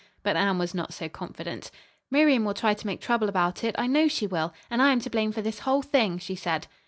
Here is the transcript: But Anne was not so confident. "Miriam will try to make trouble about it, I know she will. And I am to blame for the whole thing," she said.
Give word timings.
But 0.23 0.35
Anne 0.35 0.57
was 0.57 0.73
not 0.73 0.95
so 0.95 1.07
confident. 1.07 1.69
"Miriam 2.09 2.43
will 2.43 2.55
try 2.55 2.73
to 2.73 2.87
make 2.87 3.01
trouble 3.01 3.29
about 3.29 3.63
it, 3.63 3.75
I 3.77 3.85
know 3.85 4.07
she 4.07 4.25
will. 4.25 4.51
And 4.67 4.81
I 4.81 4.91
am 4.91 4.99
to 5.01 5.11
blame 5.11 5.31
for 5.31 5.43
the 5.43 5.51
whole 5.51 5.83
thing," 5.83 6.17
she 6.17 6.33
said. 6.35 6.65